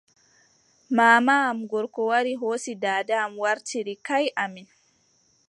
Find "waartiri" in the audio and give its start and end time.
3.43-3.93